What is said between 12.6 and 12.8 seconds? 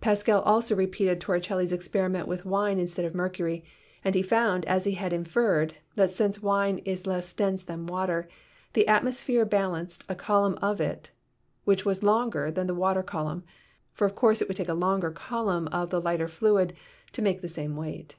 the